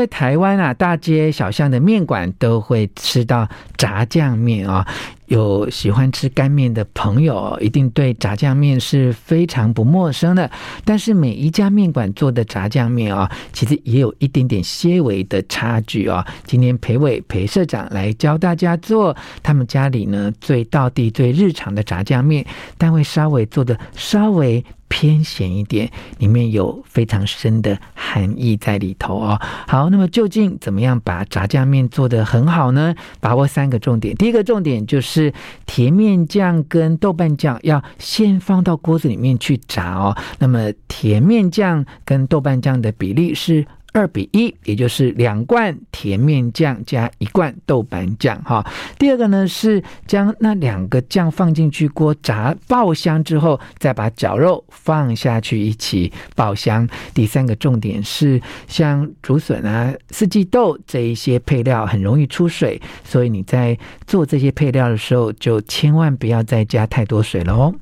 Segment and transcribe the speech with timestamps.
[0.00, 4.88] 在台湾啊，大街小巷的面馆都会吃到炸酱面啊。
[5.30, 10.50] 有喜欢吃干面的朋友，一定对炸酱面是非常不陌生的。
[10.84, 16.26] 但是每一家面馆做的炸酱面啊，其实也有一点点些微的差距啊。
[16.44, 22.44] 今天裴伟裴社长来教大家做他们家里呢最道地、最日常的炸酱面，
[22.76, 24.64] 但会稍微做的稍微。
[24.92, 29.40] 偏咸一点，里面有非常深的含义在里头哦。
[29.68, 32.92] 好，那么究竟怎么样把炸酱面做得很好呢？
[33.20, 34.16] 把握三个重点。
[34.16, 35.32] 第一个重点就是是
[35.66, 40.16] 甜面酱跟豆瓣酱要先放到锅子里面去炸哦。
[40.38, 43.66] 那么甜面酱跟豆瓣酱的比例是。
[43.92, 48.64] 二比一，也就是两罐甜面酱加一罐豆瓣酱哈。
[48.98, 56.88] 第二个呢是将那两个酱放进去锅炸爆香之后，再把绞肉放下去一起爆香。
[57.12, 67.74] 第三个重点是像竹笋啊、四季豆这一些配料很容易出水，所以你在做这些配料的时候，就千万不要再加太多水了哦。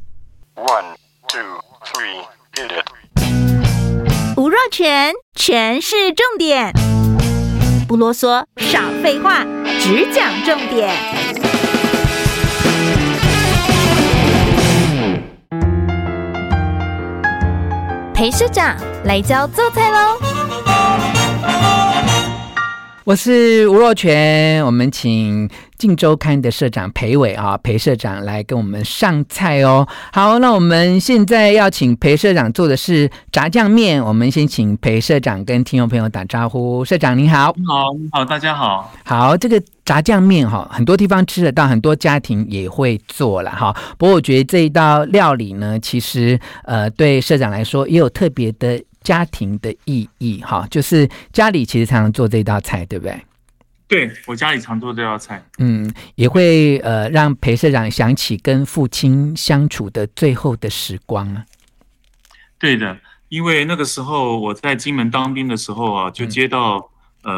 [0.55, 0.97] One,
[4.70, 6.72] 全全是重点，
[7.88, 9.44] 不啰嗦，少废话，
[9.80, 10.91] 只讲重点。
[18.14, 20.67] 裴社长来教做菜喽！
[23.09, 29.89] 我是吴若泉，我们请《镜周刊》的社长裴伟啊，裴社长来跟我们上菜哦。
[30.12, 34.05] 好，那我们现在要请裴社长做的是炸酱面。
[34.05, 36.84] 我们先请裴社长跟听众朋友打招呼。
[36.84, 38.92] 社长你好，你好，你好，大家好。
[39.06, 43.75] 好，这个炸酱面哈，很多地方吃得到，很多家庭也会做了哈。
[43.97, 48.79] 不过我觉得这一道料理呢，其实呃，对社长来说也有特别的。
[49.09, 53.19] 家庭的意义哈，就是家里其实常常做这道菜，对不对？
[53.87, 61.46] 对，我家里常做这道菜，嗯，也会呃让裴社长想起跟父亲相处的最后的时光啊。
[62.58, 62.98] 对的，
[63.30, 66.90] 因为那个时候我在金门当兵的时候啊，就接到、
[67.23, 67.35] 嗯、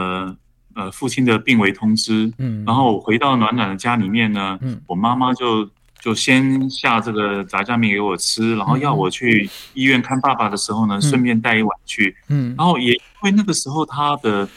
[0.75, 5.70] 呃呃父亲的病危通知，嗯，然后我回到暖暖的家里面呢，嗯，我妈妈就。
[6.00, 12.16] 就先下这个炸酱面给我吃，然后要我去医院看爸爸的时候呢，顺便带一碗去。
[12.28, 14.49] 嗯，然后也因为那个时候他的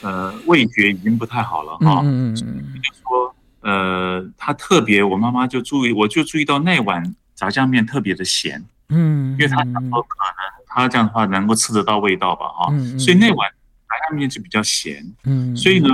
[0.00, 2.00] 呃味觉已经不太好了哈。
[2.02, 2.74] 嗯嗯嗯。
[2.82, 8.64] 就说呃，他特别，我妈妈就注意，我就注意到那碗炸酱面特别的咸。
[8.88, 12.68] 嗯，因为他想说可能他这样的话能够吃得到味道吧哈。
[12.72, 12.98] 嗯。
[12.98, 15.04] 所以那碗炸酱面就比较咸。
[15.24, 15.54] 嗯。
[15.56, 15.88] 所以呢。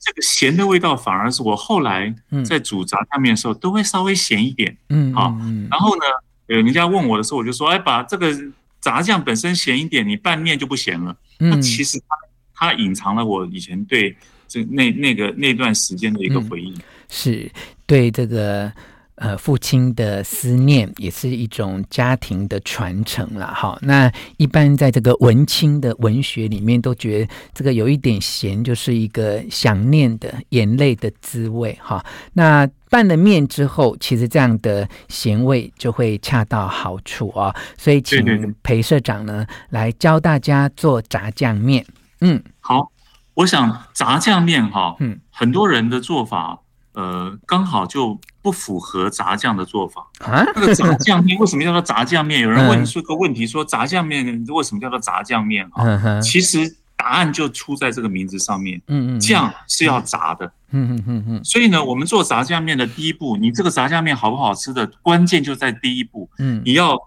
[0.00, 2.12] 这个咸的味道反而是我后来
[2.44, 5.36] 在煮炸酱面的时候都会稍微咸一点，嗯，好，
[5.70, 6.02] 然后呢，
[6.48, 8.34] 呃，人家问我的时候，我就说，哎，把这个
[8.80, 11.14] 炸酱本身咸一点，你拌面就不咸了。
[11.38, 12.16] 那其实它
[12.54, 14.16] 它隐藏了我以前对
[14.48, 16.74] 这那那个那段时间的一个回忆，
[17.08, 17.50] 是
[17.86, 18.72] 对这个。
[19.20, 23.78] 呃，父亲的思念也是一种家庭的传承了哈。
[23.82, 32.02] 那一般在这个文青的文学里面，都觉得这个有一点咸，就是一个想念的眼泪的滋味哈。
[32.32, 37.54] 那拌了面之后，其实这样的咸味就会恰到好处啊。
[37.76, 38.24] 所以，请
[38.62, 41.84] 裴社长呢来教大家做炸酱面。
[42.22, 42.90] 嗯，好，
[43.34, 46.60] 我想炸酱面哈，嗯，很多人的做法。
[46.92, 50.44] 呃，刚好就不符合炸酱的做法啊。
[50.54, 52.40] 那个炸酱面为什么叫做炸酱面？
[52.40, 55.68] 有人问出个问题，说炸酱面为什么叫做炸酱面？
[55.72, 58.80] 啊，其实答案就出在这个名字上面。
[58.86, 60.46] 嗯嗯，酱是要炸的。
[60.70, 61.44] 嗯嗯嗯嗯。
[61.44, 66.30] 所以呢，我们做炸酱面的第一步，你这个炸酱面好不好吃的关键就在第一步。
[66.38, 66.98] 嗯，你要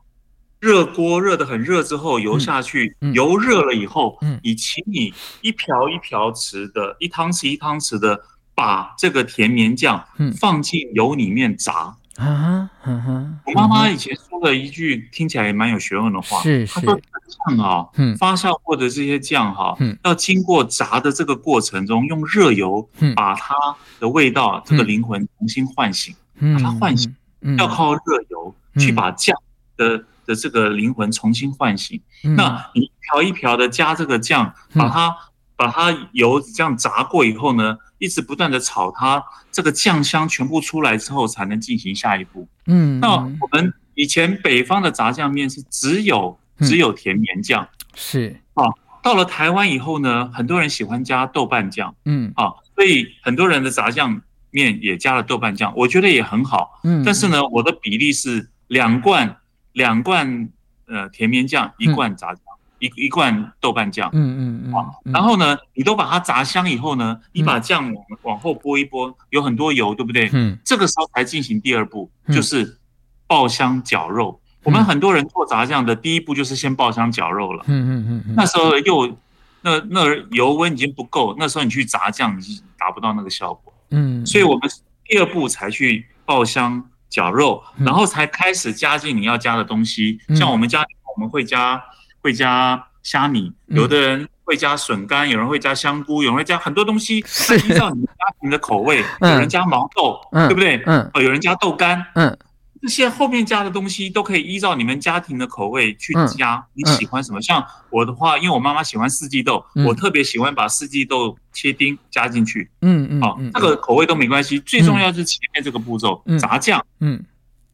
[0.60, 8.20] 热锅热得很热之后，油下去，油热了以后，嗯，你请你一瓢一瓢匙的，一汤匙一汤匙的。
[8.56, 10.04] 把这个甜面酱
[10.38, 11.96] 放进油里面炸。
[12.18, 17.02] 啊，我妈妈以前说了一句听起来也蛮有学问的话，是是，她说
[17.48, 23.56] 酱啊，发酵过的这些酱哈，要经过炸的这个过程中，用热油把它
[24.00, 27.12] 的味道这个灵魂重新唤醒，把它唤醒，
[27.58, 29.36] 要靠热油去把酱
[29.76, 32.00] 的的这个灵魂重新唤醒。
[32.38, 35.16] 那你一瓢一瓢的加这个酱，把它。
[35.56, 42.46] 把它油这样炸过以后呢，一直不断的炒它，这个酱香全部出来之后，才能进行下一步。
[42.66, 47.66] 嗯，那我们以前北方的炸酱面是只有只有甜面酱，
[47.96, 48.66] 是啊。
[49.02, 54.22] 到了台湾以后呢，很多人喜欢加豆瓣酱，嗯啊，所以很多人的炸酱
[54.52, 56.82] 面也加了豆瓣酱，我觉得也很好。
[56.84, 59.38] 嗯，但是呢，我的比例是两罐
[59.72, 60.50] 两罐
[60.88, 62.44] 呃甜面酱，一罐炸酱。
[62.84, 70.30] 一一罐豆瓣酱，嗯嗯嗯，啊，然后呢，你都把它炸香以后呢，你把酱往往后拨一拨，有很多油，对不对？
[70.34, 72.78] 嗯，这个时候才进行第二步，就是
[73.26, 74.38] 爆香绞肉。
[74.64, 79.18] 我们很多人做炸酱的第一步就是先爆香绞肉了，嗯嗯嗯，那时候又
[79.62, 80.02] 那那
[80.32, 84.70] 油温已经不够，那时候你去炸酱你是达不到那个效果，嗯，所以我们
[85.06, 86.90] 第二步才去爆香。
[87.14, 90.20] 绞肉，然后才开始加进你要加的东西。
[90.30, 90.84] 嗯、像我们家，
[91.16, 91.80] 我们会加
[92.24, 97.56] 会加虾米，嗯、有的人会加笋干，有人会加香菇，有人会加很多东西，是。
[97.58, 99.04] 依照你们家庭的口味。
[99.20, 100.82] 嗯、有人加毛豆，嗯、对不对？
[100.86, 102.36] 嗯，有人加豆干，嗯。
[102.82, 107.40] 这些后面加的东西都可以依照你们家庭的口味去加，嗯、你喜欢什么？
[107.40, 112.70] 嗯、像我的话，因为我妈妈喜欢四季豆，嗯、我特别喜欢把四季豆切丁加进去。
[112.82, 117.24] 嗯嗯，好，这个口味都没关系，嗯、最重要是前面这个步骤，嗯、炸酱，嗯，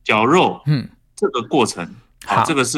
[0.03, 1.83] 绞肉，嗯，这个过程，
[2.27, 2.43] 好，好。
[2.45, 2.77] 这个是，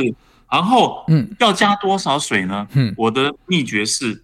[0.51, 2.67] 然后，嗯，要加多少水呢？
[2.73, 4.23] 嗯，我的秘诀是，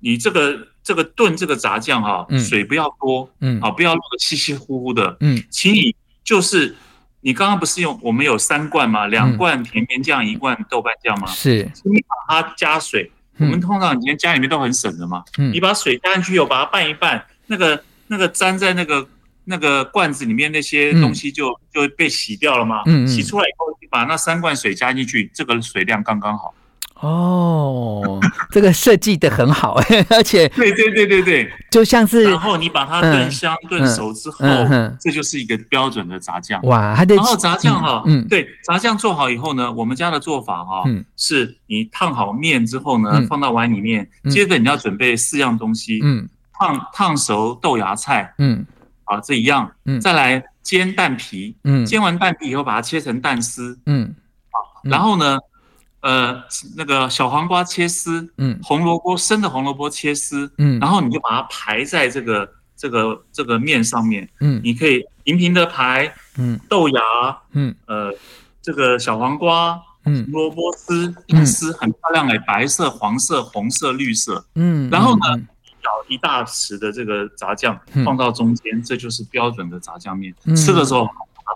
[0.00, 5.94] 你这个这个炖这个炸酱哈，嗯、水不要多，嗯，啊，不要弄得稀稀糊糊的，嗯，请你
[6.24, 6.76] 就是。
[7.20, 9.08] 你刚刚不是用我们有三罐吗？
[9.08, 11.26] 两罐甜面酱，一罐豆瓣酱吗？
[11.26, 11.68] 是。
[11.74, 15.24] 请你把它加水，我们通常以前家里面都很省的嘛。
[15.36, 15.52] 嗯。
[15.52, 19.06] 你把水加进去以后，把它拌一拌，那个那个粘在那个
[19.48, 22.82] 那个罐子里面那些东西就就被洗掉了嘛。
[22.86, 23.06] 嗯。
[23.08, 26.54] 洗出来以后，你把那三罐水加进去，这个水量刚刚好。
[27.00, 28.18] 哦，
[28.50, 29.80] 这个设计的很好，
[30.10, 34.44] 而且对对对对对，就像是然后你把它炖香炖熟之后，
[34.98, 36.60] 这就是一个标准的炸酱。
[36.64, 40.82] 哇，然后炸酱哈，嗯，对，炸酱做好以后呢，我们家的做法哈，
[41.16, 48.66] 是你烫好面之后呢，放到碗里面，接着你要准备四样东西，嗯，烫烫熟豆芽菜，嗯，
[49.08, 54.14] 啊，这一样，嗯，再来煎蛋皮，嗯，煎完蛋皮以后把它切成蛋丝，嗯，
[54.50, 55.38] 好，然后呢。
[56.00, 56.44] 呃，
[56.76, 67.02] 那个小黄瓜切丝，嗯，红萝卜生的红萝卜切丝，嗯，然后你就把它排在这个这个这个面上面，嗯，你可以平平的排，嗯，豆芽，
[67.50, 68.14] 嗯，呃，
[68.62, 71.12] 这个小黄瓜，嗯，萝卜丝，
[71.44, 75.42] 丝很漂亮诶，白色、黄色、红色、绿色，嗯，然后呢，
[75.82, 81.08] 舀一大匙的这个炸酱放到中间，这就是标准的炸酱面，吃的时候。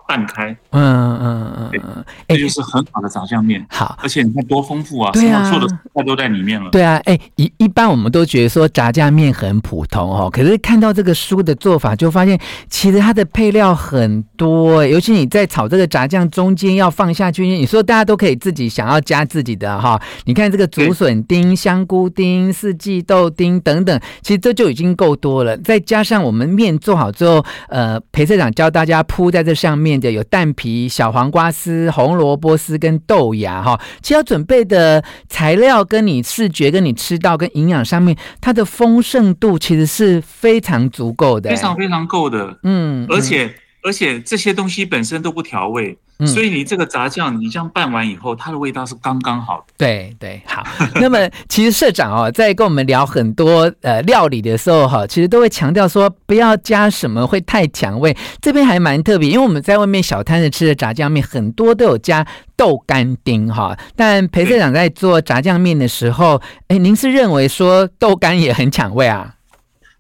[0.07, 3.65] 拌开，嗯嗯嗯嗯，这就是很好的炸酱面。
[3.71, 5.11] 好，而且你看多丰富啊！
[5.13, 6.71] 对啊，做的菜都在里面了。
[6.71, 14.87] 对啊，哎，一一般我们都觉得说炸酱面很普通哦，可是看到这个书的做法，就发现其实它的配料很多。
[14.87, 20.01] 尤其你在炒这个炸酱中间要放下去，你说大家都可以自己想要加自己的哈。
[20.25, 25.57] 你看这个竹笋丁、香菇丁、四季豆丁等等，其实这就已经够多了。
[25.59, 29.82] 再加上我们面做好之后，呃，裴社长教大家铺在这上面。
[29.83, 42.57] 面的有蛋皮、小黄瓜丝、红萝卜丝跟豆芽哈，其实要准备的材料跟你视觉、跟你吃到、跟营养上面，它的丰盛度其实是非常足够的，非常非常够的。
[42.63, 45.99] 嗯，而且、嗯、而且这些东西本身都不调味。
[46.27, 49.75] 所以你这个炸酱，你这样拌完以后，它的味道是刚刚好的。
[49.77, 50.63] 对对，好。
[51.01, 58.17] 那么其实社长哦，在跟我们聊很多呃料理的时候哈，其实都会强调说不要加什么会太抢味。
[58.41, 62.27] 这边还蛮特别，因为我们在外面小摊子吃的炸酱面很多都有加
[62.57, 63.77] 豆干丁哈。
[63.97, 69.35] 但裴社长在做炸酱面的时候，哎，您是认为说豆干也很抢味啊？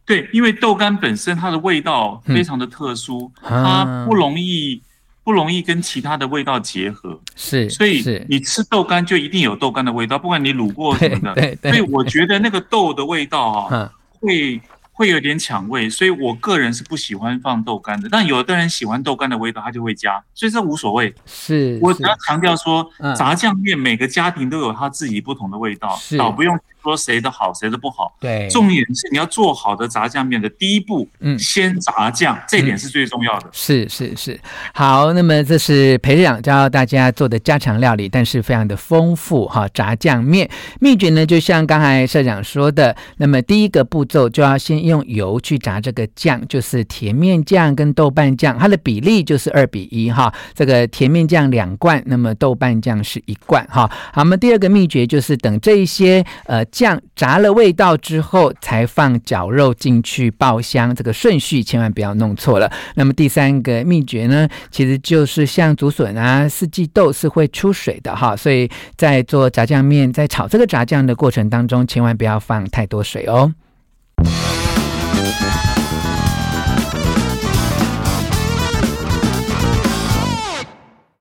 [0.04, 4.82] 对，因为豆干本身它的味道非常的特殊，嗯、它不容易。
[5.24, 14.60] 不容易跟其他的味道结合，是，所以你吃豆干就一定有豆干的味道，不管你卤过什么的， 对，对，所以我觉得那个豆的味道啊，会。
[14.94, 18.06] 会有点抢味，所以我个人是不喜欢放豆干的。
[18.10, 21.12] 但有的人喜欢豆干的味道，他就会加，所以这无所谓。
[21.24, 25.88] 是，我只要强调说，嗯、炸酱面每个家庭都有他自己不同的味道，
[26.18, 28.14] 倒是不用说谁的好，谁的不好。
[28.20, 33.48] 对，重点是你要做好的炸酱面的第一步，嗯，先炸酱，这点是最重要的。
[33.52, 34.38] 是是是，
[34.74, 39.66] 好，那么这是裴社长教大家做的家常料理，但是非常的丰富哈。
[39.72, 44.82] 炸酱面秘诀呢，就像刚才社长说的，那么第一个步骤就要先。
[44.82, 50.34] 用油去炸这个酱，就是甜面酱跟豆瓣酱，它的比例就是二比一哈。
[50.54, 53.88] 这个甜面酱两罐，那么豆瓣酱是一罐哈。
[54.12, 62.72] 好，那么第二个秘诀就是等这一些呃酱炸了味道之后，才放绞肉进去爆香，这个顺序千万不要弄错了。
[62.94, 73.52] 那么第三个秘诀呢，其实就是像竹笋啊、四季豆是会出水的哈，所以在做炸酱面，在炒这个炸酱的过程当中，千万不要放太多水哦。